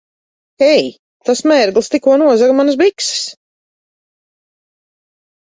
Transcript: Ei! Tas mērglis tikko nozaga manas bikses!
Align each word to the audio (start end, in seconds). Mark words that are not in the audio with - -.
Ei! 0.67 0.85
Tas 1.29 1.43
mērglis 1.51 1.91
tikko 1.97 2.15
nozaga 2.23 2.57
manas 2.61 2.81
bikses! 2.81 3.21